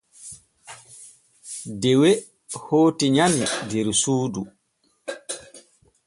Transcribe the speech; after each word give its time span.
Dewe 1.81 2.09
hooti 2.63 3.05
nyani 3.15 3.43
der 3.69 3.87
suudu. 4.01 4.41